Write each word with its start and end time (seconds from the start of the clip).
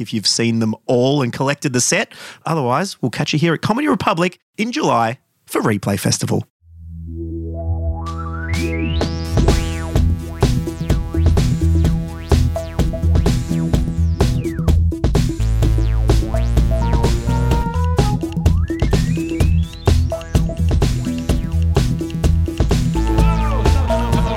if 0.00 0.12
you've 0.12 0.26
seen 0.26 0.58
them 0.58 0.74
all 0.86 1.22
and 1.22 1.32
collected 1.32 1.72
the 1.72 1.80
set. 1.80 2.12
Otherwise, 2.46 3.00
we'll 3.02 3.10
catch 3.10 3.32
you 3.32 3.38
here 3.38 3.54
at 3.54 3.62
Comedy 3.62 3.88
Republic 3.88 4.38
in 4.56 4.72
July 4.72 5.18
for 5.46 5.60
Replay 5.60 5.98
Festival. 5.98 6.44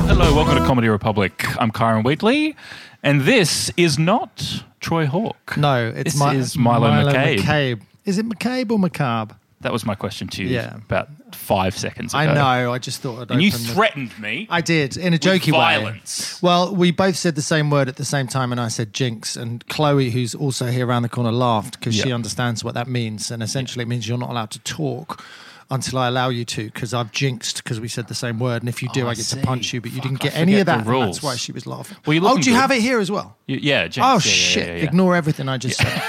Hello, 0.07 0.33
welcome 0.33 0.55
to 0.55 0.65
Comedy 0.65 0.87
Republic. 0.87 1.45
I'm 1.61 1.71
Kyran 1.71 2.05
Wheatley, 2.05 2.55
and 3.03 3.21
this 3.21 3.69
is 3.75 3.99
not 3.99 4.63
Troy 4.85 5.07
Hawk. 5.07 5.57
No, 5.57 5.87
it's 5.95 6.13
this 6.13 6.21
Mi- 6.23 6.37
is 6.37 6.55
Milo, 6.57 6.87
McCabe. 6.89 7.39
McCabe. 7.39 7.81
Is 8.05 8.19
it 8.19 8.29
McCabe 8.29 8.69
or 8.71 8.77
McCabe? 8.77 9.31
That 9.61 9.73
was 9.73 9.83
my 9.83 9.95
question 9.95 10.27
to 10.27 10.43
you 10.43 10.49
Yeah. 10.49 10.75
about 10.75 11.09
five 11.33 11.75
seconds 11.75 12.13
ago. 12.13 12.19
I 12.19 12.31
know. 12.35 12.71
I 12.71 12.77
just 12.77 13.01
thought 13.01 13.19
I'd 13.21 13.31
And 13.31 13.41
you 13.41 13.49
open 13.49 13.63
the- 13.63 13.73
threatened 13.73 14.19
me. 14.19 14.45
I 14.47 14.61
did 14.61 14.95
in 14.95 15.15
a 15.15 15.17
jokey 15.17 15.49
violence. 15.49 16.39
way. 16.39 16.47
Well, 16.47 16.75
we 16.75 16.91
both 16.91 17.15
said 17.15 17.33
the 17.33 17.41
same 17.41 17.71
word 17.71 17.89
at 17.89 17.95
the 17.95 18.05
same 18.05 18.27
time, 18.27 18.51
and 18.51 18.61
I 18.61 18.67
said 18.67 18.93
jinx. 18.93 19.35
And 19.35 19.67
Chloe, 19.67 20.11
who's 20.11 20.35
also 20.35 20.67
here 20.67 20.85
around 20.85 21.01
the 21.01 21.09
corner, 21.09 21.31
laughed 21.31 21.79
because 21.79 21.95
she 21.95 22.11
understands 22.11 22.63
what 22.63 22.75
that 22.75 22.87
means. 22.87 23.31
And 23.31 23.41
essentially, 23.41 23.81
it 23.81 23.87
means 23.87 24.07
you're 24.07 24.19
not 24.19 24.29
allowed 24.29 24.51
to 24.51 24.59
talk 24.59 25.25
until 25.71 25.97
I 25.99 26.07
allow 26.07 26.29
you 26.29 26.45
to 26.45 26.65
because 26.65 26.93
I've 26.93 27.11
jinxed 27.11 27.63
because 27.63 27.79
we 27.79 27.87
said 27.87 28.07
the 28.07 28.13
same 28.15 28.39
word. 28.39 28.61
And 28.61 28.69
if 28.69 28.81
you 28.83 28.89
do, 28.89 29.03
Oh, 29.03 29.07
I 29.07 29.11
I 29.11 29.15
get 29.15 29.25
see. 29.25 29.39
to 29.39 29.45
punch 29.45 29.73
you, 29.73 29.81
but 29.81 29.91
you 29.91 29.97
Fuck, 29.97 30.03
didn't 30.03 30.19
get 30.21 30.35
any 30.37 30.59
of 30.59 30.65
that. 30.67 30.85
rules. 30.85 31.17
That's 31.17 31.23
why 31.23 31.35
she 31.35 31.51
was 31.51 31.65
laughing. 31.65 31.97
Well, 32.05 32.27
oh, 32.27 32.37
do 32.37 32.49
you 32.49 32.55
good. 32.55 32.61
have 32.61 32.71
it 32.71 32.81
here 32.81 32.99
as 32.99 33.09
well? 33.11 33.35
You- 33.47 33.59
yeah, 33.61 33.87
Jinx. 33.87 33.97
Oh 34.07 34.13
Yeah, 34.13 34.19
shit! 34.19 34.67
yeah, 34.67 34.75
yeah. 34.75 34.83
Ignore 34.83 35.15
everything 35.15 35.49
I 35.49 35.57
just 35.57 35.77
said. 35.79 36.01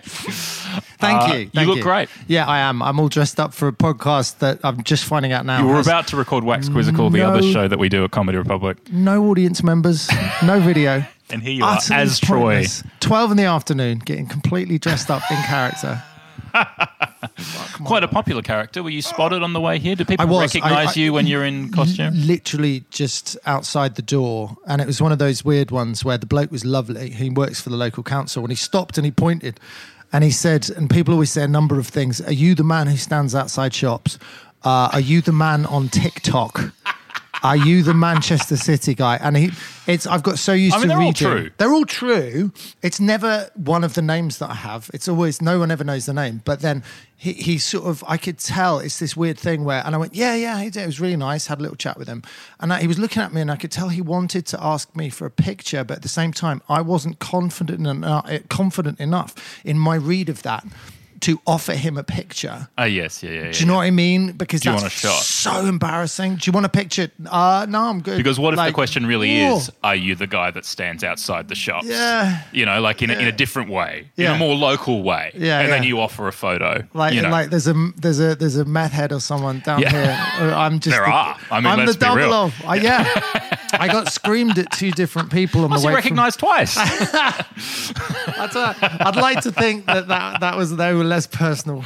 Thank 0.99 1.21
Uh, 1.23 1.33
you. 1.33 1.39
you 1.39 1.49
thank 1.53 1.67
look 1.69 1.79
great. 1.81 2.09
Yeah, 2.27 2.45
I 2.45 2.59
am. 2.59 2.81
I'm 2.81 2.99
all 2.99 3.07
dressed 3.07 3.39
up 3.39 3.53
for 3.53 3.67
a 3.69 3.71
podcast 3.71 4.39
that 4.39 4.59
I'm 4.65 4.83
just 4.83 5.05
finding 5.05 5.31
out 5.31 5.45
now. 5.45 5.61
You 5.61 5.67
were 5.67 5.79
about 5.79 6.07
to 6.07 6.17
record 6.17 6.43
Wax 6.43 6.67
Quizzical, 6.67 7.09
the 7.09 7.21
other 7.21 7.41
show 7.41 7.67
that 7.69 7.79
we 7.79 7.87
do 7.89 8.03
at 8.03 8.11
Comedy 8.11 8.37
Republic, 8.37 8.77
no 8.91 9.25
audience 9.29 9.63
members, 9.63 10.09
no 10.43 10.59
video. 10.59 11.05
and 11.31 11.41
here 11.41 11.53
you 11.53 11.63
are 11.63 11.79
as 11.91 12.19
Troy. 12.19 12.65
Twelve 12.99 13.31
in 13.31 13.37
the 13.37 13.43
afternoon, 13.45 13.99
getting 13.99 14.27
completely 14.27 14.77
dressed 14.79 15.09
up 15.09 15.21
in 15.29 15.37
character. 15.43 16.01
Quite 17.83 18.03
a 18.03 18.07
popular 18.07 18.41
character. 18.41 18.83
Were 18.83 18.89
you 18.89 19.01
spotted 19.01 19.43
on 19.43 19.53
the 19.53 19.61
way 19.61 19.79
here? 19.79 19.95
Do 19.95 20.03
people 20.05 20.27
was. 20.27 20.53
recognize 20.53 20.87
I- 20.89 20.91
I- 20.91 21.03
you 21.03 21.13
when 21.13 21.27
you're 21.27 21.45
in 21.45 21.71
costume? 21.71 22.13
Literally 22.15 22.83
just 22.89 23.37
outside 23.45 23.95
the 23.95 24.01
door, 24.01 24.57
and 24.67 24.81
it 24.81 24.87
was 24.87 25.01
one 25.01 25.11
of 25.11 25.19
those 25.19 25.45
weird 25.45 25.71
ones 25.71 26.03
where 26.03 26.17
the 26.17 26.25
bloke 26.25 26.51
was 26.51 26.65
lovely. 26.65 27.11
He 27.11 27.29
works 27.29 27.61
for 27.61 27.69
the 27.69 27.77
local 27.77 28.03
council, 28.03 28.43
and 28.43 28.51
he 28.51 28.55
stopped 28.55 28.97
and 28.97 29.05
he 29.05 29.11
pointed, 29.11 29.59
and 30.11 30.23
he 30.23 30.31
said, 30.31 30.69
and 30.69 30.89
people 30.89 31.13
always 31.13 31.31
say 31.31 31.43
a 31.43 31.47
number 31.47 31.77
of 31.79 31.87
things. 31.87 32.19
Are 32.21 32.33
you 32.33 32.55
the 32.55 32.63
man 32.63 32.87
who 32.87 32.97
stands 32.97 33.35
outside 33.35 33.73
shops? 33.73 34.17
Uh, 34.63 34.89
are 34.91 34.99
you 34.99 35.21
the 35.21 35.31
man 35.31 35.65
on 35.67 35.87
TikTok? 35.89 36.73
Are 37.43 37.55
you 37.55 37.83
the 37.83 37.93
Manchester 37.93 38.57
City 38.57 38.93
guy? 38.93 39.17
And 39.17 39.37
he, 39.37 39.51
it's 39.87 40.05
I've 40.05 40.23
got 40.23 40.39
so 40.39 40.53
used 40.53 40.75
I 40.75 40.79
mean, 40.79 40.83
to 40.83 40.87
they're 40.89 40.97
all 40.97 41.07
reading. 41.07 41.27
true. 41.27 41.49
They're 41.57 41.73
all 41.73 41.85
true. 41.85 42.51
It's 42.81 42.99
never 42.99 43.49
one 43.55 43.83
of 43.83 43.93
the 43.93 44.01
names 44.01 44.39
that 44.39 44.49
I 44.49 44.55
have. 44.55 44.89
It's 44.93 45.07
always 45.07 45.41
no 45.41 45.59
one 45.59 45.71
ever 45.71 45.83
knows 45.83 46.05
the 46.05 46.13
name. 46.13 46.41
But 46.43 46.59
then 46.61 46.83
he, 47.15 47.33
he 47.33 47.57
sort 47.57 47.85
of 47.85 48.03
I 48.07 48.17
could 48.17 48.39
tell 48.39 48.79
it's 48.79 48.99
this 48.99 49.15
weird 49.15 49.37
thing 49.37 49.63
where 49.63 49.83
and 49.85 49.93
I 49.93 49.97
went 49.97 50.15
yeah 50.15 50.35
yeah 50.35 50.61
he 50.61 50.69
did. 50.69 50.83
it 50.83 50.85
was 50.85 50.99
really 50.99 51.17
nice. 51.17 51.47
Had 51.47 51.59
a 51.59 51.61
little 51.61 51.77
chat 51.77 51.97
with 51.97 52.07
him 52.07 52.23
and 52.59 52.71
I, 52.71 52.81
he 52.81 52.87
was 52.87 52.97
looking 52.97 53.21
at 53.21 53.33
me 53.33 53.41
and 53.41 53.51
I 53.51 53.55
could 53.57 53.71
tell 53.71 53.89
he 53.89 54.01
wanted 54.01 54.45
to 54.47 54.63
ask 54.63 54.95
me 54.95 55.09
for 55.09 55.25
a 55.25 55.31
picture, 55.31 55.83
but 55.83 55.97
at 55.97 56.01
the 56.03 56.09
same 56.09 56.31
time 56.31 56.61
I 56.69 56.81
wasn't 56.81 57.19
confident 57.19 57.85
enough 57.85 58.29
confident 58.49 58.99
enough 58.99 59.61
in 59.65 59.77
my 59.77 59.95
read 59.95 60.29
of 60.29 60.43
that 60.43 60.65
to 61.21 61.39
offer 61.45 61.73
him 61.73 61.97
a 61.97 62.03
picture. 62.03 62.67
Oh, 62.77 62.83
yes. 62.85 63.21
Yeah, 63.23 63.31
yeah, 63.31 63.43
yeah. 63.45 63.51
Do 63.51 63.59
you 63.59 63.65
know 63.65 63.75
what 63.75 63.83
I 63.83 63.91
mean? 63.91 64.31
Because 64.33 64.61
Do 64.61 64.69
you 64.69 64.73
that's 64.73 64.83
want 64.83 64.93
a 64.93 64.95
shot? 64.95 65.21
so 65.23 65.65
embarrassing. 65.65 66.35
Do 66.35 66.41
you 66.45 66.51
want 66.51 66.65
a 66.65 66.69
picture? 66.69 67.09
Uh, 67.29 67.65
no, 67.69 67.81
I'm 67.83 68.01
good. 68.01 68.17
Because 68.17 68.39
what 68.39 68.53
if 68.53 68.59
the 68.65 68.71
question 68.71 69.05
really 69.05 69.39
whoa. 69.41 69.57
is, 69.57 69.71
are 69.83 69.95
you 69.95 70.15
the 70.15 70.27
guy 70.27 70.51
that 70.51 70.65
stands 70.65 71.03
outside 71.03 71.47
the 71.47 71.55
shops? 71.55 71.87
Yeah. 71.87 72.43
You 72.51 72.65
know, 72.65 72.79
like 72.81 73.01
in, 73.01 73.09
a, 73.09 73.13
in 73.13 73.27
a 73.27 73.31
different 73.31 73.69
way, 73.69 74.09
in 74.17 74.27
a 74.27 74.37
more 74.37 74.55
local 74.55 75.03
way. 75.03 75.31
Yeah, 75.35 75.59
And 75.59 75.71
then 75.71 75.83
you 75.83 75.99
offer 75.99 76.27
a 76.27 76.33
photo. 76.33 76.83
Like, 76.93 77.13
you 77.13 77.21
know. 77.21 77.29
like 77.29 77.49
there's 77.49 77.67
a 77.67 77.73
there's 77.97 78.19
a 78.19 78.35
there's 78.35 78.55
a 78.57 78.65
meth 78.65 78.91
head 78.91 79.11
or 79.11 79.19
someone 79.19 79.59
down 79.59 79.81
Yeah. 79.81 79.89
here. 80.39 80.53
I'm 80.53 80.79
just 80.79 80.95
There 80.95 81.05
the, 81.05 81.11
are. 81.11 81.37
I 81.51 81.59
mean, 81.59 81.67
I'm 81.67 81.79
let's 81.79 81.93
the 81.93 81.97
be 81.99 82.05
double 82.05 82.17
real. 82.17 82.33
of. 82.33 82.53
I, 82.65 82.75
yeah, 82.75 83.03
I 83.73 83.87
got 83.87 84.11
screamed 84.11 84.57
at 84.57 84.71
two 84.71 84.91
different 84.91 85.31
people 85.31 85.63
on 85.63 85.71
Was 85.71 85.81
the 85.81 85.89
he 85.89 85.93
way. 85.93 85.95
recognised 85.95 86.39
twice? 86.39 86.73
From, 86.73 86.83
I'd, 88.37 88.55
uh, 88.55 88.73
I'd 88.81 89.15
like 89.15 89.41
to 89.41 89.51
think 89.51 89.85
that, 89.85 90.07
that 90.07 90.39
that 90.41 90.57
was 90.57 90.75
they 90.75 90.93
were 90.93 91.03
less 91.03 91.27
personal. 91.27 91.83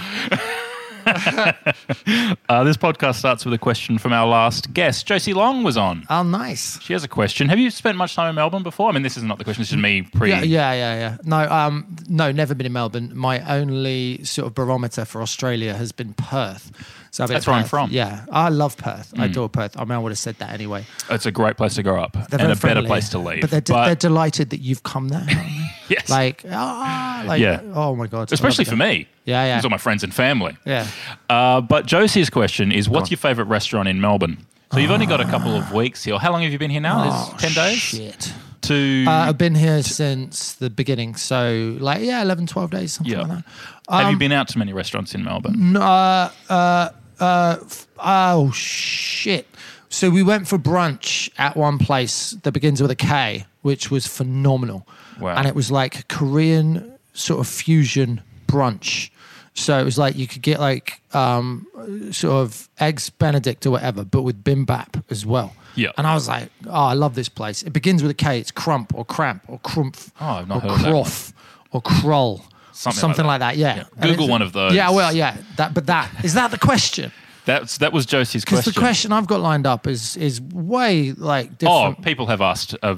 uh, 2.50 2.64
this 2.64 2.78
podcast 2.78 3.16
starts 3.16 3.46
with 3.46 3.54
a 3.54 3.58
question 3.58 3.98
from 3.98 4.14
our 4.14 4.28
last 4.28 4.74
guest. 4.74 5.06
Josie 5.06 5.34
Long 5.34 5.64
was 5.64 5.78
on. 5.78 6.06
Oh, 6.10 6.24
nice. 6.24 6.80
She 6.82 6.94
has 6.94 7.04
a 7.04 7.08
question. 7.08 7.50
Have 7.50 7.60
you 7.60 7.70
spent 7.70 7.98
much 7.98 8.16
time 8.16 8.30
in 8.30 8.36
Melbourne 8.36 8.64
before? 8.64 8.90
I 8.90 8.94
mean, 8.94 9.04
this 9.04 9.18
is 9.18 9.24
not 9.24 9.38
the 9.38 9.44
question. 9.44 9.62
This 9.62 9.72
is 9.72 9.78
me 9.78 10.04
pre. 10.04 10.30
Yeah, 10.30 10.42
yeah, 10.42 10.74
yeah, 10.74 10.96
yeah. 10.96 11.18
No, 11.24 11.50
um, 11.50 11.96
no, 12.08 12.32
never 12.32 12.56
been 12.56 12.66
in 12.66 12.74
Melbourne. 12.74 13.12
My 13.16 13.40
only 13.54 14.24
sort 14.24 14.48
of 14.48 14.56
barometer 14.56 15.06
for 15.06 15.22
Australia 15.22 15.74
has 15.74 15.92
been 15.92 16.14
Perth. 16.14 16.72
So 17.12 17.24
I've 17.24 17.28
been 17.28 17.36
That's 17.36 17.48
where 17.48 17.56
I'm 17.58 17.66
from. 17.66 17.92
Yeah, 17.92 18.26
I 18.32 18.50
love 18.50 18.76
Perth. 18.76 19.14
I 19.18 19.26
adore 19.26 19.48
Perth. 19.48 19.78
I 19.78 19.84
mean, 19.84 19.92
I 19.92 20.00
would 20.00 20.12
have 20.12 20.18
said 20.18 20.36
that 20.40 20.52
anyway. 20.52 20.84
It's 21.12 21.28
a 21.28 21.32
great 21.32 21.58
place 21.58 21.76
to 21.76 21.84
grow 21.84 22.02
up 22.02 22.14
They're 22.30 22.42
and 22.42 22.52
a 22.52 22.56
better 22.56 22.82
place 22.82 23.10
to 23.10 23.20
leave. 23.20 23.42
But 23.42 23.52
they're, 23.52 23.62
de- 23.62 23.74
they're 23.74 23.96
delighted 23.96 24.50
that 24.50 24.62
you've 24.62 24.82
come 24.82 25.10
there. 25.10 25.28
yes, 25.94 26.10
like, 26.10 26.44
ah, 26.52 27.24
like, 27.26 27.42
Yeah. 27.42 27.62
oh 27.74 27.96
my 27.96 28.08
god, 28.08 28.32
especially 28.32 28.66
for 28.66 28.76
me. 28.76 29.08
Yeah, 29.26 29.46
yeah. 29.46 29.56
These 29.58 29.66
are 29.66 29.70
my 29.70 29.78
friends 29.78 30.04
and 30.04 30.14
family. 30.14 30.58
Yeah. 30.66 30.88
Uh, 31.30 31.62
but 31.62 31.86
Josie's 31.86 32.30
question 32.30 32.72
is, 32.72 32.90
what's 32.90 33.10
your 33.12 33.18
favourite 33.18 33.50
restaurant 33.50 33.88
in 33.88 34.02
Melbourne? 34.02 34.46
So 34.72 34.80
you've 34.80 34.92
only 34.92 35.06
got 35.06 35.22
a 35.22 35.26
couple 35.26 35.56
of 35.56 35.72
weeks 35.72 36.04
here. 36.04 36.18
How 36.18 36.32
long 36.32 36.42
have 36.42 36.52
you 36.52 36.58
been 36.58 36.72
here 36.72 36.82
now? 36.82 37.04
Oh, 37.06 37.36
Is 37.36 37.42
ten 37.42 37.54
days? 37.54 37.78
Shit. 37.78 38.34
To 38.64 39.06
Uh, 39.08 39.12
I've 39.12 39.38
been 39.38 39.56
here 39.56 39.84
since 39.84 40.54
the 40.54 40.70
beginning, 40.70 41.16
so 41.16 41.76
like 41.82 42.02
yeah, 42.02 42.22
11, 42.22 42.48
12 42.48 42.72
days, 42.72 42.94
something 42.94 43.12
Yeah. 43.14 43.20
like 43.22 43.28
that. 43.28 43.44
have 43.90 44.02
you 44.08 44.14
um, 44.14 44.18
been 44.18 44.32
out 44.32 44.48
to 44.50 44.58
many 44.58 44.72
restaurants 44.74 45.14
in 45.14 45.24
Melbourne? 45.24 45.74
No, 45.74 45.82
uh, 45.82 46.30
uh, 46.50 46.90
uh, 47.20 47.58
f- 47.62 47.88
oh 48.00 48.52
shit. 48.52 49.48
So 49.90 50.10
we 50.10 50.24
went 50.24 50.48
for 50.48 50.58
brunch 50.58 51.30
at 51.38 51.56
one 51.58 51.78
place 51.78 52.32
that 52.44 52.52
begins 52.54 52.82
with 52.82 52.90
a 52.90 52.96
K, 52.96 53.46
which 53.64 53.92
was 53.92 54.08
phenomenal. 54.08 54.88
Wow. 55.20 55.36
And 55.36 55.48
it 55.48 55.56
was 55.56 55.72
like 55.72 56.08
Korean 56.08 56.98
sort 57.14 57.40
of 57.40 57.48
fusion 57.48 58.22
brunch. 58.48 59.10
So 59.56 59.78
it 59.78 59.84
was 59.84 59.98
like 59.98 60.16
you 60.16 60.28
could 60.28 60.42
get 60.42 60.60
like 60.60 61.02
um, 61.14 61.68
sort 62.12 62.34
of 62.34 62.70
eggs 62.80 63.10
Benedict 63.10 63.66
or 63.66 63.72
whatever, 63.72 64.04
but 64.04 64.24
with 64.24 64.44
bimbap 64.44 65.04
as 65.10 65.26
well. 65.26 65.54
Yeah. 65.76 65.92
And 65.98 66.08
I 66.08 66.14
was 66.14 66.28
like, 66.28 66.50
oh, 66.68 66.72
I 66.72 66.94
love 66.94 67.16
this 67.16 67.30
place. 67.30 67.64
It 67.64 67.72
begins 67.72 68.02
with 68.02 68.12
a 68.12 68.16
K. 68.16 68.40
It's 68.40 68.52
crump 68.52 68.94
or 68.96 69.06
cramp 69.06 69.44
or 69.48 69.60
crumpf 69.60 70.12
Oh, 70.20 70.26
I've 70.26 70.48
not 70.48 70.64
or 70.64 70.70
heard 70.70 70.80
croff 70.80 71.34
or 71.72 71.82
krull. 71.82 72.42
Something 72.72 73.00
Something, 73.00 73.26
like 73.26 73.42
like, 73.42 73.58
that. 73.58 73.58
that. 73.58 73.78
Yeah. 73.78 73.84
Yeah. 73.98 74.08
Google 74.12 74.28
one 74.28 74.42
of 74.42 74.52
those. 74.52 74.74
Yeah, 74.74 74.90
well, 74.90 75.14
yeah. 75.14 75.38
That, 75.58 75.76
but 75.76 75.86
that 75.86 76.10
is 76.24 76.34
that 76.34 76.50
the 76.50 76.58
question? 76.58 77.12
That's 77.46 77.78
that 77.80 77.92
was 77.92 78.06
Josie's 78.06 78.46
question. 78.46 78.62
Because 78.62 78.74
the 78.74 78.80
question 78.80 79.12
I've 79.12 79.28
got 79.28 79.42
lined 79.42 79.68
up 79.68 79.86
is 79.88 80.16
is 80.16 80.40
way 80.42 81.12
like 81.12 81.58
different. 81.58 81.98
Oh, 82.00 82.02
people 82.02 82.28
have 82.28 82.40
asked 82.40 82.76
uh, 82.82 82.96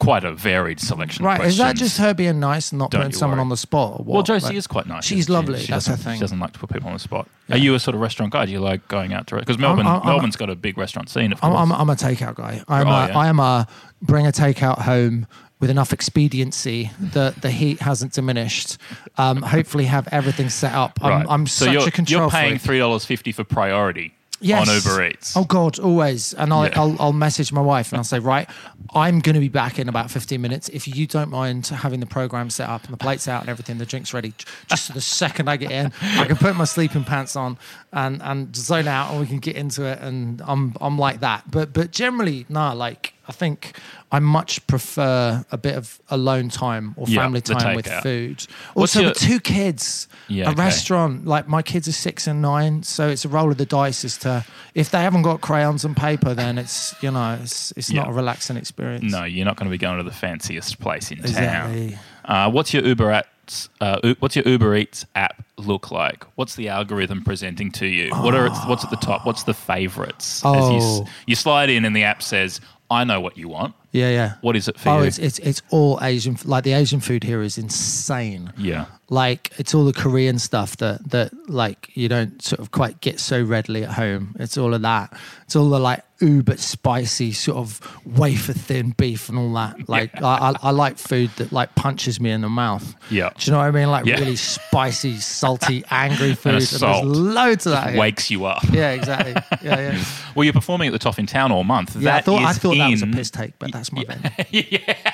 quite 0.00 0.24
a 0.24 0.32
varied 0.34 0.80
selection. 0.80 1.24
Right, 1.24 1.40
is 1.44 1.58
that 1.58 1.76
just 1.76 1.98
her 1.98 2.12
being 2.12 2.40
nice 2.40 2.72
and 2.72 2.80
not 2.80 2.90
Don't 2.90 3.02
putting 3.02 3.16
someone 3.16 3.38
worry. 3.38 3.42
on 3.44 3.48
the 3.50 3.56
spot? 3.56 4.04
Well, 4.04 4.22
Josie 4.24 4.46
Like- 4.46 4.56
is 4.56 4.66
quite 4.66 4.86
nice. 4.86 5.04
She's 5.04 5.28
lovely. 5.28 5.60
She, 5.60 5.70
That's 5.70 5.86
her 5.86 5.96
thing. 5.96 6.14
She 6.14 6.20
doesn't 6.20 6.40
like 6.40 6.52
to 6.54 6.58
put 6.58 6.70
people 6.70 6.88
on 6.88 6.94
the 6.94 6.98
spot. 6.98 7.28
Are 7.50 7.56
you 7.58 7.74
a 7.74 7.78
sort 7.78 7.94
of 7.94 8.00
restaurant 8.00 8.32
guy? 8.32 8.46
Do 8.46 8.52
you 8.52 8.58
like 8.60 8.88
going 8.88 9.12
out 9.12 9.26
to 9.28 9.36
because 9.36 9.58
Melbourne? 9.58 9.86
I'm- 9.86 9.96
I'm- 9.98 10.06
Melbourne's 10.06 10.36
got 10.36 10.50
a 10.50 10.56
big 10.56 10.76
restaurant 10.76 11.08
scene. 11.08 11.32
Of 11.32 11.38
I'm, 11.44 11.52
course. 11.52 11.62
I'm, 11.62 11.72
I'm 11.72 11.90
a 11.90 11.94
takeout 11.94 12.34
guy. 12.34 12.62
I'm 12.66 12.88
Oh, 12.88 12.90
a, 12.90 13.08
yeah. 13.08 13.18
I 13.18 13.28
am 13.28 13.38
a 13.38 13.66
bring 14.02 14.26
a 14.26 14.32
takeout 14.32 14.80
home 14.80 15.26
with 15.60 15.70
enough 15.70 15.92
expediency 15.92 16.90
that 17.00 17.42
the 17.42 17.50
heat 17.50 17.80
hasn't 17.80 18.12
diminished. 18.12 18.76
Um, 19.16 19.42
hopefully, 19.42 19.84
have 19.84 20.08
everything 20.12 20.48
set 20.50 20.72
up. 20.74 20.98
I'm, 21.02 21.10
right. 21.10 21.26
I'm 21.28 21.46
so 21.46 21.66
such 21.66 21.74
you're, 21.74 21.88
a 21.88 21.90
control 21.90 22.22
You're 22.22 22.30
paying 22.30 22.58
three 22.58 22.78
dollars 22.78 23.04
fifty 23.04 23.32
for 23.32 23.44
priority 23.44 24.14
Yes. 24.40 24.68
on 24.68 24.74
Uber 24.74 25.06
Eats. 25.06 25.36
Oh 25.36 25.44
God, 25.44 25.78
always. 25.78 26.34
And 26.34 26.52
I'll, 26.52 26.66
Yeah. 26.66 26.78
I'll, 26.78 26.96
I'll 27.00 27.12
message 27.14 27.50
my 27.52 27.62
wife 27.62 27.92
and 27.92 27.98
I'll 27.98 28.04
say, 28.04 28.18
right, 28.18 28.48
I'm 28.94 29.20
going 29.20 29.34
to 29.34 29.40
be 29.40 29.48
back 29.48 29.78
in 29.78 29.88
about 29.88 30.10
15 30.10 30.38
minutes. 30.40 30.68
If 30.68 30.86
you 30.86 31.06
don't 31.06 31.30
mind 31.30 31.68
having 31.68 32.00
the 32.00 32.06
program 32.06 32.50
set 32.50 32.68
up 32.68 32.84
and 32.84 32.92
the 32.92 32.98
plates 32.98 33.26
out 33.26 33.40
and 33.40 33.48
everything, 33.48 33.78
the 33.78 33.86
drinks 33.86 34.12
ready, 34.12 34.34
just 34.68 34.92
the 34.92 35.00
second 35.22 35.48
I 35.48 35.56
get 35.56 35.70
in, 35.70 35.92
I 36.02 36.26
can 36.26 36.36
put 36.36 36.56
my 36.56 36.64
sleeping 36.64 37.04
pants 37.04 37.36
on 37.36 37.56
and, 37.92 38.20
and 38.22 38.54
zone 38.54 38.86
out 38.86 39.12
and 39.12 39.20
we 39.20 39.26
can 39.26 39.38
get 39.38 39.56
into 39.56 39.84
it. 39.84 40.00
And 40.00 40.42
I'm, 40.44 40.74
I'm 40.78 40.98
like 40.98 41.20
that. 41.20 41.50
But, 41.50 41.72
but 41.72 41.90
generally, 41.90 42.44
nah, 42.50 42.72
like, 42.72 43.14
I 43.26 43.32
think 43.32 43.78
I 44.12 44.18
much 44.18 44.64
prefer 44.66 45.44
a 45.50 45.56
bit 45.56 45.76
of 45.76 45.98
alone 46.10 46.48
time 46.50 46.94
or 46.96 47.06
family 47.06 47.40
time 47.40 47.74
with 47.76 47.86
takeout. 47.86 48.02
food. 48.02 48.46
What's 48.74 48.94
Also, 48.96 49.00
your- 49.00 49.08
with 49.10 49.18
two 49.18 49.40
kids, 49.40 50.08
Yeah, 50.28 50.46
a 50.48 50.50
okay. 50.50 50.62
restaurant, 50.62 51.26
like 51.26 51.48
my 51.48 51.62
kids 51.62 51.88
are 51.88 51.92
six 51.92 52.26
and 52.26 52.42
nine, 52.42 52.82
so 52.82 53.08
it's 53.08 53.24
a 53.24 53.28
roll 53.28 53.50
of 53.50 53.56
the 53.58 53.66
dice 53.66 54.04
as 54.04 54.18
to 54.18 54.44
if 54.74 54.90
they 54.90 55.00
haven't 55.02 55.22
got 55.22 55.40
crayons 55.40 55.84
and 55.84 55.96
paper, 55.96 56.34
then 56.34 56.58
it's 56.58 56.94
you 57.00 57.10
know 57.10 57.38
it's 57.42 57.72
it's 57.76 57.90
not 57.90 58.08
a 58.08 58.12
relaxing 58.12 58.56
experience. 58.56 59.10
No, 59.10 59.24
you're 59.24 59.44
not 59.46 59.56
going 59.56 59.66
to 59.66 59.70
be 59.70 59.78
going 59.78 59.98
to 59.98 60.04
the 60.04 60.10
fanciest 60.10 60.78
place 60.80 61.10
in 61.10 61.18
Exactly. 61.20 61.90
town. 62.26 62.46
Uh, 62.46 62.50
what's 62.50 62.72
your 62.74 62.84
Uber 62.84 63.12
Eats? 63.46 63.68
Uh, 63.80 64.14
what's 64.20 64.34
your 64.36 64.48
Uber 64.48 64.74
Eats 64.76 65.04
app 65.14 65.44
look 65.58 65.90
like? 65.90 66.24
What's 66.36 66.54
the 66.54 66.68
algorithm 66.68 67.22
presenting 67.22 67.70
to 67.72 67.86
you? 67.86 68.10
What 68.14 68.34
are 68.34 68.46
its, 68.46 68.64
what's 68.66 68.82
at 68.84 68.90
the 68.90 68.96
top? 68.96 69.26
What's 69.26 69.42
the 69.42 69.52
favorites? 69.52 70.42
As 70.44 70.70
you, 70.70 70.78
Oh. 70.80 71.06
you 71.26 71.34
slide 71.34 71.68
in 71.68 71.84
and 71.84 71.94
the 71.94 72.04
app 72.04 72.22
says, 72.22 72.60
"I 72.94 73.02
know 73.02 73.20
what 73.20 73.36
you 73.36 73.48
want." 73.48 73.74
Yeah, 73.94 74.10
yeah. 74.10 74.34
What 74.40 74.56
is 74.56 74.66
it 74.68 74.78
for 74.78 74.88
Oh, 74.90 74.98
you? 75.00 75.04
it's 75.04 75.18
it's 75.18 75.38
it's 75.38 75.62
all 75.70 75.98
Asian. 76.02 76.36
Like 76.44 76.64
the 76.64 76.72
Asian 76.72 77.00
food 77.00 77.22
here 77.24 77.42
is 77.42 77.56
insane. 77.56 78.52
yeah, 78.58 78.86
Like 79.08 79.52
it's 79.56 79.72
all 79.74 79.84
the 79.84 79.92
Korean 79.92 80.38
stuff 80.40 80.76
that 80.78 81.08
that 81.10 81.30
like 81.48 81.90
you 81.96 82.08
don't 82.08 82.42
sort 82.42 82.58
of 82.60 82.70
quite 82.72 83.00
get 83.00 83.20
so 83.20 83.40
readily 83.42 83.84
at 83.84 83.90
home. 83.92 84.34
It's 84.40 84.58
all 84.58 84.74
of 84.74 84.82
that. 84.82 85.16
It's 85.44 85.54
all 85.56 85.70
the 85.70 85.78
like 85.78 86.02
uber 86.20 86.56
spicy 86.56 87.32
sort 87.32 87.58
of 87.58 87.80
wafer 88.06 88.52
thin 88.52 88.94
beef 88.96 89.28
and 89.28 89.36
all 89.38 89.52
that. 89.54 89.88
Like 89.88 90.22
I, 90.22 90.50
I, 90.50 90.54
I 90.62 90.70
like 90.70 90.96
food 90.96 91.30
that 91.36 91.52
like 91.52 91.74
punches 91.74 92.18
me 92.20 92.30
in 92.30 92.40
the 92.40 92.48
mouth. 92.48 92.94
Yeah. 93.10 93.30
Do 93.36 93.44
you 93.44 93.52
know 93.52 93.58
what 93.58 93.66
I 93.66 93.70
mean? 93.72 93.90
Like 93.90 94.06
Yeah. 94.06 94.18
really 94.20 94.36
spicy, 94.36 95.18
salty, 95.18 95.84
angry 95.90 96.34
food. 96.34 96.54
And 96.54 96.62
And, 96.62 96.80
there's 96.80 97.04
loads 97.04 97.66
of 97.66 97.72
that. 97.72 97.90
here. 97.90 98.00
wakes 98.00 98.30
you 98.30 98.44
up. 98.46 98.62
Yeah, 98.72 98.90
exactly. 98.92 99.34
Yeah, 99.62 99.92
yeah. 99.92 100.04
Well, 100.34 100.42
you're 100.42 100.52
performing 100.52 100.88
at 100.88 100.92
the 100.92 100.98
Toff 100.98 101.20
in 101.20 101.26
Town 101.26 101.52
all 101.52 101.62
month. 101.62 101.94
Yeah, 101.94 102.10
I 102.10 102.14
That 102.16 102.24
thought 102.24 102.42
I 102.42 102.52
thought 102.54 102.76
that 102.76 102.90
was 102.90 103.02
a 103.02 103.06
piss 103.06 103.30
take, 103.30 103.56
but 103.60 103.70
that's 103.70 103.83
my 103.92 104.04
venue. 104.04 104.30
yeah. 104.50 105.12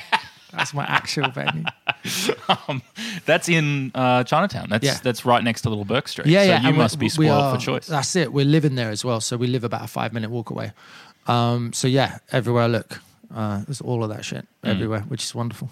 That's 0.53 0.75
my 0.75 0.85
actual 0.85 1.31
venue. 1.31 1.65
Um, 2.69 2.83
that's 3.27 3.49
in 3.49 3.93
uh, 3.95 4.25
Chinatown. 4.25 4.69
That's 4.71 4.85
Yeah. 4.85 4.99
that's 5.03 5.25
right 5.25 5.45
next 5.45 5.63
to 5.63 5.69
Little 5.69 5.85
Bourke 5.85 6.09
Street. 6.09 6.27
Yeah, 6.27 6.43
so 6.43 6.49
yeah. 6.49 6.61
you 6.63 6.69
and 6.69 6.77
we- 6.77 6.83
must 6.83 6.99
be 6.99 7.09
spoiled 7.09 7.31
are- 7.31 7.55
for 7.55 7.61
choice. 7.61 7.87
That's 7.87 8.17
it. 8.17 8.33
We're 8.33 8.45
living 8.45 8.75
there 8.75 8.91
as 8.91 9.05
well, 9.05 9.21
so 9.21 9.37
we 9.37 9.47
live 9.47 9.63
about 9.65 9.85
a 9.85 9.87
five 9.87 10.13
minute 10.13 10.31
walk 10.31 10.51
away. 10.51 10.73
Um, 11.29 11.73
so 11.73 11.87
yeah, 11.87 12.19
everywhere 12.33 12.65
I 12.65 12.67
look, 12.67 13.01
uh, 13.35 13.63
there's 13.67 13.81
all 13.81 14.03
of 14.03 14.09
that 14.11 14.25
shit 14.25 14.47
Mm. 14.65 14.71
everywhere, 14.71 15.01
which 15.03 15.23
is 15.23 15.35
wonderful. 15.35 15.71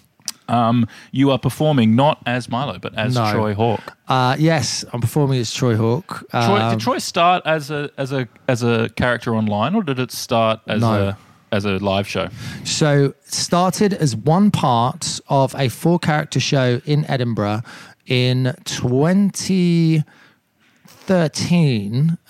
Um, 0.48 0.86
you 1.10 1.30
are 1.32 1.38
performing 1.38 1.96
not 1.96 2.22
as 2.26 2.48
Milo, 2.48 2.78
but 2.78 2.94
as 2.96 3.14
No. 3.14 3.32
Troy 3.32 3.54
Hawk. 3.54 3.96
Uh, 4.06 4.36
yes, 4.38 4.84
I'm 4.92 5.00
performing 5.00 5.40
as 5.40 5.52
Troy 5.52 5.76
Hawk. 5.76 6.24
Troy, 6.30 6.60
Um, 6.60 6.70
did 6.70 6.80
Troy 6.80 6.98
start 6.98 7.42
as 7.46 7.70
a 7.70 7.90
as 7.98 8.12
a 8.12 8.28
as 8.46 8.62
a 8.62 8.88
character 8.90 9.34
online, 9.34 9.74
or 9.74 9.82
did 9.82 9.98
it 9.98 10.12
start 10.12 10.60
as 10.68 10.80
No. 10.82 11.08
a 11.08 11.16
as 11.52 11.64
a 11.64 11.78
live 11.78 12.06
show? 12.08 12.28
So 12.64 13.14
started 13.24 13.92
as 13.94 14.14
one 14.16 14.50
part 14.50 15.20
of 15.28 15.54
a 15.56 15.68
four 15.68 15.98
character 15.98 16.40
show 16.40 16.80
in 16.84 17.04
Edinburgh 17.10 17.62
in 18.06 18.54
2013 18.64 20.04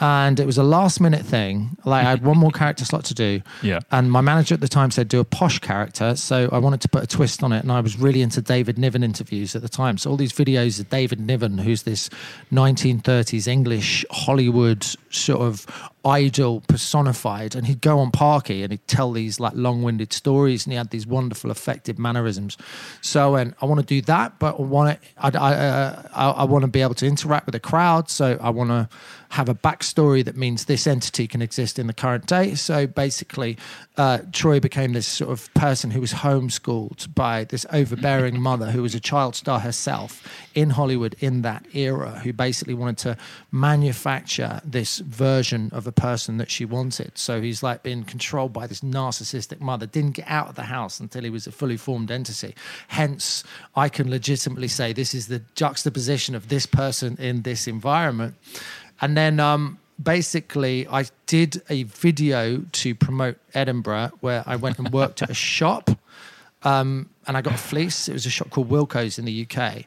and 0.01 0.41
it 0.41 0.47
was 0.47 0.59
a 0.59 0.63
last 0.63 1.01
minute 1.01 1.25
thing 1.25 1.77
like 1.85 2.05
i 2.05 2.11
had 2.11 2.25
one 2.25 2.37
more 2.39 2.51
character 2.51 2.85
slot 2.85 3.05
to 3.05 3.15
do 3.15 3.41
Yeah. 3.63 3.81
and 3.91 4.11
my 4.11 4.21
manager 4.21 4.55
at 4.55 4.61
the 4.61 4.69
time 4.69 4.91
said 4.91 5.09
do 5.09 5.21
a 5.21 5.25
posh 5.25 5.59
character 5.59 6.15
so 6.17 6.49
i 6.53 6.59
wanted 6.59 6.81
to 6.83 6.89
put 6.89 7.03
a 7.03 7.07
twist 7.07 7.43
on 7.43 7.53
it 7.53 7.63
and 7.63 7.71
i 7.73 7.81
was 7.81 7.99
really 7.99 8.23
into 8.23 8.41
david 8.41 8.79
niven 8.79 9.03
interviews 9.03 9.55
at 9.57 9.63
the 9.63 9.69
time 9.69 9.99
so 9.99 10.11
all 10.11 10.17
these 10.17 10.33
videos 10.33 10.79
of 10.81 10.89
david 10.91 11.21
niven 11.21 11.59
who's 11.59 11.83
this 11.85 12.09
1930s 12.53 13.47
english 13.49 14.05
hollywood 14.11 14.85
sort 15.11 15.41
of 15.41 15.67
idol 16.09 16.63
personified 16.69 17.55
and 17.55 17.67
he'd 17.67 17.81
go 17.81 17.99
on 17.99 18.11
parky 18.11 18.63
and 18.63 18.73
he'd 18.73 18.89
tell 18.89 19.13
these 19.13 19.39
like 19.39 19.53
long-winded 19.55 20.13
stories 20.13 20.65
and 20.65 20.73
he 20.73 20.77
had 20.77 20.91
these 20.91 21.07
wonderful 21.07 21.51
effective 21.51 21.99
mannerisms. 21.99 22.57
So 23.01 23.37
and 23.37 23.55
I 23.61 23.67
want 23.67 23.81
to 23.81 23.87
do 23.87 24.01
that 24.03 24.39
but 24.39 24.59
I 24.59 24.63
want 24.63 25.01
to 25.01 25.09
I, 25.19 25.29
I, 25.29 25.55
uh, 25.55 26.03
I, 26.15 26.31
I 26.31 26.45
want 26.45 26.63
to 26.63 26.69
be 26.69 26.83
able 26.83 26.95
to 26.95 27.07
interact 27.07 27.47
with 27.47 27.53
the 27.53 27.61
crowd 27.61 28.11
so 28.11 28.39
I 28.41 28.51
want 28.51 28.71
to 28.71 28.89
have 29.31 29.49
a 29.49 29.55
backstory 29.55 30.25
that 30.25 30.37
means 30.37 30.65
this 30.65 30.87
entity 30.87 31.29
can 31.29 31.43
exist 31.43 31.79
in 31.79 31.87
the 31.87 31.93
current 31.93 32.27
day. 32.27 32.55
So 32.55 32.87
basically 32.87 33.59
uh, 33.97 34.21
Troy 34.33 34.59
became 34.59 34.95
this 34.95 35.07
sort 35.07 35.31
of 35.31 35.53
person 35.55 35.91
who 35.91 36.01
was 36.01 36.13
homeschooled 36.13 37.15
by 37.15 37.45
this 37.45 37.67
overbearing 37.71 38.41
mother 38.49 38.71
who 38.71 38.83
was 38.83 38.95
a 38.95 39.01
child 39.01 39.37
star 39.37 39.61
herself 39.61 40.27
in 40.55 40.71
Hollywood 40.71 41.15
in 41.21 41.43
that 41.43 41.67
era 41.75 42.21
who 42.21 42.33
basically 42.33 42.75
wanted 42.75 42.99
to 42.99 43.17
manufacture 43.53 44.61
this 44.65 44.99
version 44.99 45.69
of 45.73 45.87
a 45.87 45.93
person 45.99 46.39
that 46.39 46.51
she 46.51 46.65
wanted. 46.65 47.17
So 47.19 47.41
he's 47.41 47.63
like 47.63 47.83
being 47.83 48.05
controlled 48.05 48.53
by 48.53 48.67
this 48.67 48.81
narcissistic 48.81 49.61
mother, 49.61 49.87
didn't 49.87 50.13
get 50.13 50.27
out 50.29 50.49
of 50.49 50.55
the 50.55 50.65
house 50.65 51.01
until 51.01 51.25
he 51.25 51.31
was 51.31 51.47
a 51.47 51.53
fully 51.53 51.77
formed 51.77 52.11
entity. 52.11 52.55
Hence, 52.89 53.45
I 53.75 53.89
can 53.89 54.11
legitimately 54.11 54.69
say 54.69 54.93
this 54.93 55.15
is 55.15 55.29
the 55.29 55.43
juxtaposition 55.55 56.35
of 56.35 56.49
this 56.49 56.67
person 56.67 57.17
in 57.19 57.43
this 57.43 57.67
environment. 57.67 58.35
And 59.01 59.17
then 59.17 59.41
um, 59.41 59.79
basically, 60.03 60.87
I 60.89 61.05
did 61.27 61.63
a 61.69 61.83
video 61.85 62.65
to 62.73 62.95
promote 62.95 63.39
Edinburgh 63.55 64.13
where 64.21 64.43
I 64.47 64.57
went 64.57 64.79
and 64.79 64.91
worked 64.91 65.23
at 65.23 65.31
a 65.31 65.35
shop 65.35 65.91
um, 66.63 67.09
and 67.27 67.37
I 67.37 67.43
got 67.43 67.55
a 67.55 67.59
fleece. 67.59 68.09
It 68.09 68.13
was 68.13 68.27
a 68.27 68.31
shop 68.31 68.51
called 68.51 68.69
Wilko's 68.71 69.19
in 69.19 69.25
the 69.25 69.47
UK. 69.47 69.85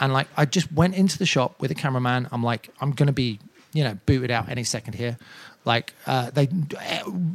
And 0.00 0.12
like, 0.12 0.28
I 0.36 0.44
just 0.44 0.70
went 0.72 0.94
into 0.94 1.18
the 1.18 1.26
shop 1.26 1.60
with 1.60 1.70
a 1.70 1.74
cameraman. 1.74 2.28
I'm 2.30 2.42
like, 2.42 2.70
I'm 2.80 2.92
going 2.92 3.08
to 3.08 3.12
be, 3.12 3.40
you 3.72 3.84
know, 3.84 3.98
booted 4.06 4.30
out 4.30 4.48
any 4.48 4.64
second 4.64 4.94
here. 4.94 5.18
Like, 5.64 5.92
uh, 6.06 6.30
they, 6.30 6.48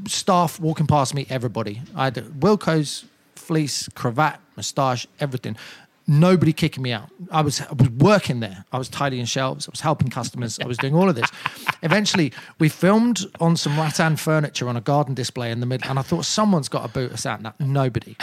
staff 0.07 0.59
walking 0.59 0.87
past 0.87 1.13
me, 1.13 1.27
everybody. 1.29 1.81
I 1.95 2.05
had 2.05 2.15
Wilko's 2.15 3.05
fleece, 3.35 3.89
cravat, 3.89 4.39
moustache, 4.55 5.07
everything. 5.19 5.57
Nobody 6.05 6.51
kicking 6.51 6.83
me 6.83 6.91
out. 6.91 7.09
I 7.31 7.41
was, 7.41 7.61
I 7.61 7.71
was 7.71 7.89
working 7.89 8.41
there. 8.41 8.65
I 8.73 8.77
was 8.77 8.89
tidying 8.89 9.25
shelves. 9.25 9.67
I 9.67 9.71
was 9.71 9.79
helping 9.79 10.09
customers. 10.09 10.59
I 10.59 10.67
was 10.67 10.77
doing 10.77 10.95
all 10.95 11.07
of 11.07 11.15
this. 11.15 11.29
Eventually, 11.83 12.33
we 12.59 12.67
filmed 12.67 13.25
on 13.39 13.55
some 13.55 13.77
rattan 13.77 14.17
furniture 14.17 14.67
on 14.67 14.75
a 14.75 14.81
garden 14.81 15.13
display 15.13 15.51
in 15.51 15.59
the 15.61 15.65
middle, 15.65 15.89
and 15.89 15.97
I 15.97 16.01
thought 16.01 16.25
someone's 16.25 16.67
got 16.67 16.81
to 16.85 16.89
boot 16.91 17.11
us 17.13 17.25
out. 17.25 17.41
No, 17.41 17.53
nobody. 17.59 18.17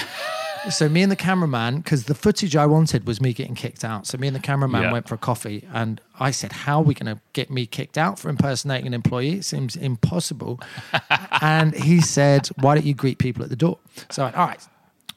So 0.68 0.88
me 0.88 1.02
and 1.02 1.10
the 1.10 1.16
cameraman, 1.16 1.78
because 1.78 2.04
the 2.04 2.14
footage 2.14 2.54
I 2.54 2.66
wanted 2.66 3.06
was 3.06 3.20
me 3.20 3.32
getting 3.32 3.54
kicked 3.54 3.82
out. 3.84 4.06
So 4.06 4.18
me 4.18 4.26
and 4.26 4.36
the 4.36 4.40
cameraman 4.40 4.82
Yeah. 4.82 4.92
went 4.92 5.08
for 5.08 5.14
a 5.14 5.18
coffee, 5.18 5.66
and 5.72 6.00
I 6.18 6.30
said, 6.32 6.52
"How 6.52 6.80
are 6.80 6.82
we 6.84 6.92
going 6.94 7.14
to 7.16 7.20
get 7.32 7.50
me 7.50 7.64
kicked 7.66 7.96
out 7.96 8.18
for 8.18 8.28
impersonating 8.28 8.86
an 8.86 8.94
employee? 8.94 9.32
It 9.38 9.44
seems 9.44 9.74
impossible." 9.76 10.60
and 11.40 11.74
he 11.74 12.00
said, 12.00 12.48
"Why 12.60 12.74
don't 12.74 12.84
you 12.84 12.94
greet 12.94 13.18
people 13.18 13.42
at 13.42 13.48
the 13.48 13.56
door?" 13.56 13.78
So 14.10 14.22
I 14.22 14.26
went, 14.26 14.36
"All 14.36 14.46
right." 14.48 14.60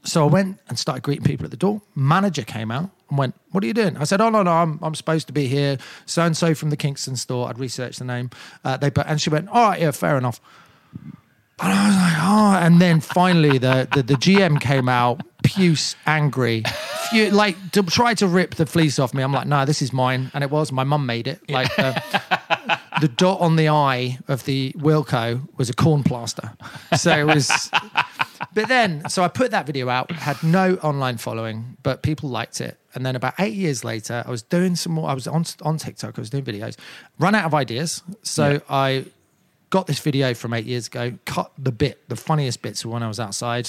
So 0.06 0.24
I 0.26 0.30
went 0.30 0.60
and 0.68 0.78
started 0.78 1.02
greeting 1.04 1.24
people 1.26 1.46
at 1.46 1.52
the 1.52 1.58
door. 1.58 1.82
Manager 1.96 2.44
came 2.44 2.72
out 2.72 2.90
and 3.10 3.18
went, 3.18 3.36
"What 3.52 3.64
are 3.64 3.68
you 3.68 3.74
doing?" 3.74 3.98
I 3.98 4.06
said, 4.06 4.22
"Oh 4.22 4.30
no, 4.30 4.44
no, 4.44 4.52
I'm 4.52 4.80
I'm 4.82 4.96
supposed 4.96 5.28
to 5.28 5.34
be 5.34 5.48
here. 5.48 5.78
So 6.06 6.24
and 6.24 6.36
so 6.38 6.54
from 6.56 6.70
the 6.70 6.78
Kingston 6.78 7.16
store. 7.18 7.50
I'd 7.50 7.60
researched 7.60 8.00
the 8.00 8.06
name. 8.06 8.30
Uh, 8.64 8.78
they 8.78 8.90
but 8.90 9.08
and 9.08 9.22
she 9.22 9.30
went, 9.30 9.50
"All 9.50 9.70
right, 9.70 9.82
yeah, 9.82 9.92
fair 9.92 10.18
enough." 10.18 10.40
And 11.60 11.72
I 11.72 11.88
was 11.88 11.96
like, 11.96 12.14
oh, 12.20 12.66
and 12.66 12.82
then 12.82 13.00
finally 13.00 13.58
the, 13.60 13.88
the, 13.94 14.02
the 14.04 14.16
GM 14.16 14.60
came 14.60 14.90
out, 14.90 15.22
puce, 15.56 15.96
angry, 16.06 16.64
fu- 17.12 17.30
like 17.32 17.72
to 17.72 17.84
try 17.84 18.14
to 18.16 18.28
rip 18.28 18.56
the 18.56 18.66
fleece 18.66 19.00
off 19.00 19.14
me. 19.14 19.24
I'm 19.24 19.32
like, 19.34 19.48
no, 19.48 19.66
this 19.66 19.82
is 19.82 19.94
mine. 19.94 20.32
And 20.34 20.44
it 20.44 20.50
was, 20.50 20.72
my 20.72 20.84
mum 20.84 21.06
made 21.06 21.28
it. 21.28 21.40
Like 21.50 21.78
uh, 21.80 22.00
the 23.02 23.08
dot 23.08 23.40
on 23.42 23.56
the 23.56 23.70
eye 23.70 24.18
of 24.28 24.46
the 24.46 24.74
Wilko 24.78 25.48
was 25.58 25.70
a 25.70 25.74
corn 25.74 26.04
plaster. 26.04 26.54
So 26.98 27.12
it 27.18 27.26
was, 27.26 27.70
but 28.54 28.68
then, 28.68 29.08
so 29.10 29.24
I 29.24 29.28
put 29.28 29.52
that 29.52 29.66
video 29.66 29.90
out, 29.90 30.12
had 30.12 30.42
no 30.44 30.76
online 30.76 31.18
following, 31.18 31.78
but 31.84 32.04
people 32.04 32.30
liked 32.30 32.62
it. 32.62 32.78
And 32.96 33.06
then 33.06 33.16
about 33.16 33.34
eight 33.40 33.54
years 33.56 33.84
later, 33.84 34.24
I 34.26 34.30
was 34.30 34.44
doing 34.44 34.76
some 34.76 34.94
more, 34.94 35.10
I 35.10 35.14
was 35.14 35.28
on, 35.28 35.46
on 35.64 35.78
TikTok, 35.78 36.18
I 36.18 36.22
was 36.22 36.30
doing 36.30 36.44
videos, 36.44 36.78
run 37.20 37.34
out 37.36 37.46
of 37.46 37.54
ideas. 37.54 38.04
So 38.22 38.52
Yeah. 38.54 38.60
I 38.70 39.06
got 39.72 39.88
this 39.88 40.00
video 40.00 40.36
from 40.36 40.54
eight 40.54 40.66
years 40.66 40.86
ago, 40.88 41.14
cut 41.26 41.52
the 41.58 41.72
bit, 41.72 42.08
the 42.08 42.16
funniest 42.16 42.62
bits 42.62 42.84
of 42.86 42.92
when 42.92 43.02
I 43.02 43.08
was 43.08 43.20
outside, 43.20 43.68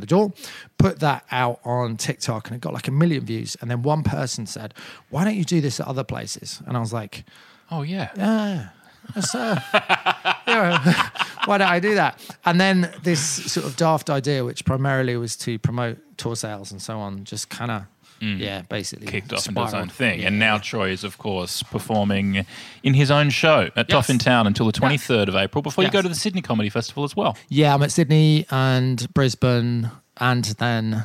the 0.00 0.06
door. 0.06 0.32
Put 0.78 1.00
that 1.00 1.24
out 1.30 1.60
on 1.64 1.96
TikTok 1.96 2.48
and 2.48 2.56
it 2.56 2.60
got 2.60 2.72
like 2.72 2.88
a 2.88 2.92
million 2.92 3.24
views. 3.24 3.56
And 3.60 3.70
then 3.70 3.82
one 3.82 4.02
person 4.02 4.46
said, 4.46 4.74
"Why 5.10 5.24
don't 5.24 5.36
you 5.36 5.44
do 5.44 5.60
this 5.60 5.80
at 5.80 5.86
other 5.86 6.04
places?" 6.04 6.62
And 6.66 6.76
I 6.76 6.80
was 6.80 6.92
like, 6.92 7.24
Oh 7.70 7.82
yeah. 7.82 8.10
"Yeah." 8.16 8.68
yeah, 9.34 11.10
why 11.44 11.58
don't 11.58 11.68
I 11.68 11.80
do 11.80 11.94
that? 11.94 12.20
And 12.44 12.60
then 12.60 12.92
this 13.02 13.20
sort 13.52 13.66
of 13.66 13.76
daft 13.76 14.10
idea, 14.10 14.44
which 14.44 14.64
primarily 14.64 15.16
was 15.16 15.36
to 15.38 15.58
promote 15.58 15.98
tour 16.16 16.36
sales 16.36 16.70
and 16.70 16.80
so 16.80 16.98
on, 16.98 17.24
just 17.24 17.48
kind 17.48 17.70
of, 17.70 17.82
yeah, 18.20 18.62
basically 18.62 19.06
Mm. 19.06 19.10
Kicked 19.10 19.32
off 19.32 19.48
into 19.48 19.64
his 19.64 19.74
own 19.74 19.88
thing, 19.88 20.20
Yeah, 20.20 20.26
and 20.28 20.38
now 20.38 20.54
yeah. 20.54 20.60
Troy 20.60 20.90
is, 20.90 21.04
of 21.04 21.18
course, 21.18 21.62
performing 21.62 22.44
in 22.82 22.94
his 22.94 23.10
own 23.10 23.30
show 23.30 23.62
at 23.76 23.76
Yes. 23.76 23.86
Toff 23.88 24.10
in 24.10 24.18
Town 24.18 24.46
until 24.46 24.66
the 24.66 24.72
twenty 24.72 24.98
third 24.98 25.28
of 25.28 25.34
April. 25.36 25.62
Before 25.62 25.84
you 25.84 25.90
go 25.90 26.02
to 26.02 26.08
the 26.08 26.14
Sydney 26.14 26.42
Comedy 26.42 26.68
Festival 26.70 27.04
as 27.04 27.16
well. 27.16 27.36
Yeah, 27.48 27.74
I'm 27.74 27.82
at 27.82 27.92
Sydney 27.92 28.46
and 28.50 29.12
Brisbane, 29.14 29.90
and 30.18 30.44
then 30.58 31.04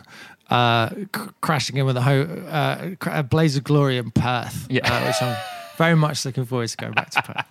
uh, 0.49 0.89
cr- 1.11 1.29
crashing 1.41 1.77
in 1.77 1.85
with 1.85 1.97
a, 1.97 2.01
ho- 2.01 2.43
uh, 2.49 2.95
a 3.09 3.23
blaze 3.23 3.55
of 3.57 3.63
glory 3.63 3.97
in 3.97 4.11
Perth, 4.11 4.67
Yeah. 4.69 4.81
uh, 4.85 5.05
which 5.07 5.21
I'm 5.21 5.35
very 5.77 5.95
much 5.95 6.23
looking 6.25 6.45
forward 6.45 6.67
to 6.69 6.77
going 6.77 6.93
back 6.93 7.09
to 7.11 7.21
Perth. 7.21 7.45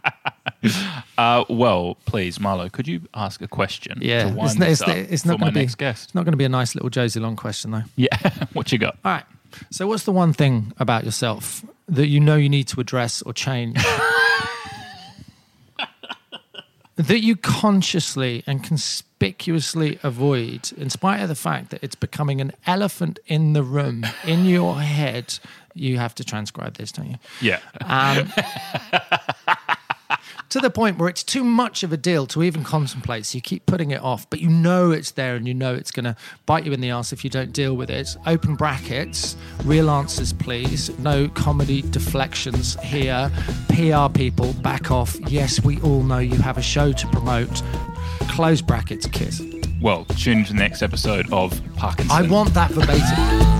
Uh, 1.19 1.45
well, 1.51 1.99
please, 2.07 2.39
Marlo, 2.39 2.73
could 2.73 2.89
you 2.89 3.03
ask 3.13 3.43
a 3.43 3.49
question 3.49 3.99
Yeah, 4.01 4.35
it's, 4.39 4.55
it's, 4.59 4.81
it's 4.89 5.25
not 5.27 5.39
going 5.39 5.53
to 5.53 5.59
be? 5.59 5.65
It's 5.65 6.15
not 6.15 6.25
going 6.25 6.33
to 6.33 6.37
be 6.39 6.45
a 6.45 6.49
nice 6.49 6.75
little 6.75 6.89
Josie 6.89 7.21
Long 7.21 7.37
question 7.37 7.71
though. 7.73 7.83
Yeah, 7.97 8.17
what 8.55 8.73
you 8.73 8.79
got? 8.79 8.97
All 9.05 9.13
right. 9.13 9.25
So, 9.71 9.87
what's 9.87 10.05
the 10.05 10.13
one 10.13 10.33
thing 10.33 10.73
about 10.79 11.05
yourself 11.05 11.65
that 11.89 12.07
you 12.09 12.21
know 12.21 12.37
you 12.37 12.49
need 12.49 12.69
to 12.69 12.81
address 12.81 13.23
or 13.23 13.33
change? 13.33 13.77
that 16.97 17.21
you 17.21 17.37
consciously 17.37 18.45
and 18.47 18.63
conspicuously 18.63 19.99
avoid, 20.03 20.73
in 20.77 20.91
spite 20.91 21.21
of 21.21 21.29
the 21.29 21.35
fact 21.35 21.71
that 21.71 21.83
it's 21.83 21.97
becoming 21.97 22.41
an 22.41 22.53
elephant 22.67 23.19
in 23.27 23.53
the 23.53 23.63
room, 23.63 24.07
in 24.25 24.45
your 24.45 24.81
head. 24.81 25.39
You 25.77 25.99
have 25.99 26.15
to 26.17 26.25
transcribe 26.25 26.77
this, 26.77 26.93
don't 26.93 27.11
you? 27.11 27.17
Yeah, 27.41 27.59
Um, 27.81 28.33
to 30.51 30.61
the 30.61 30.71
point 30.71 30.99
where 30.99 31.09
it's 31.09 31.23
too 31.23 31.45
much 31.45 31.83
of 31.83 31.93
a 31.93 31.97
deal 31.97 32.27
to 32.29 32.43
even 32.43 32.65
contemplate. 32.65 33.27
So 33.27 33.37
you 33.37 33.43
keep 33.43 33.67
putting 33.67 33.91
it 33.91 34.01
off, 34.03 34.29
but 34.31 34.41
you 34.41 34.49
know 34.49 34.91
it's 34.91 35.13
there 35.13 35.37
and 35.37 35.47
you 35.47 35.55
know 35.55 35.75
it's 35.75 35.91
going 35.91 36.05
to 36.05 36.17
bite 36.47 36.65
you 36.65 36.73
in 36.73 36.81
the 36.81 36.91
ass 36.91 37.13
if 37.13 37.25
you 37.25 37.31
don't 37.31 37.53
deal 37.53 37.75
with 37.75 37.91
it. 37.91 38.17
Open 38.27 38.55
brackets, 38.55 39.37
real 39.65 39.91
answers, 39.91 40.33
please. 40.33 40.97
No 40.99 41.29
comedy 41.29 41.83
deflections 41.83 42.81
here. 42.81 43.31
PR 43.69 44.13
people, 44.13 44.53
back 44.55 44.91
off. 44.91 45.17
Yes, 45.29 45.63
we 45.65 45.81
all 45.81 46.03
know 46.03 46.19
you 46.19 46.37
have 46.37 46.59
a 46.59 46.63
show 46.63 46.93
to 46.93 47.07
promote. 47.09 47.63
Close 48.29 48.63
brackets, 48.63 49.07
kiss. 49.07 49.43
well, 49.81 50.05
tune 50.07 50.39
into 50.39 50.53
the 50.53 50.59
next 50.59 50.83
episode 50.83 51.31
of 51.33 51.61
Parkinson. 51.77 52.11
I 52.11 52.23
want 52.29 52.55
that 52.55 52.71
verbatim. 52.71 53.54